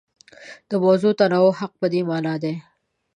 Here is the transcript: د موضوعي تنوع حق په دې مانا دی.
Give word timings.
د 0.69 0.71
موضوعي 0.83 1.15
تنوع 1.19 1.51
حق 1.59 1.71
په 1.81 1.87
دې 1.93 2.01
مانا 2.09 2.35
دی. 2.43 2.53